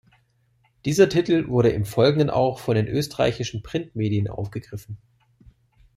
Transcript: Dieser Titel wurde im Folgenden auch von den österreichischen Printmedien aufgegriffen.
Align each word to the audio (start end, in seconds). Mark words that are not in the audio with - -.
Dieser 0.83 1.09
Titel 1.09 1.47
wurde 1.47 1.69
im 1.69 1.85
Folgenden 1.85 2.31
auch 2.31 2.57
von 2.57 2.73
den 2.73 2.87
österreichischen 2.87 3.61
Printmedien 3.61 4.27
aufgegriffen. 4.27 4.97